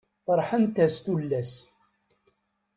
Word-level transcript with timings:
Ferḥent-as 0.25 0.95
tullas. 1.03 1.53